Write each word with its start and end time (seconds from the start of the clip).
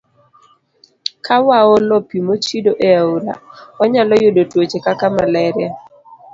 Ka 1.25 1.35
waolo 1.47 1.95
pi 2.07 2.17
mochido 2.27 2.71
e 2.89 2.89
aore, 3.01 3.31
wanyalo 3.79 4.13
yudo 4.23 4.41
tuoche 4.51 4.77
kaka 4.85 5.05
malaria. 5.17 5.69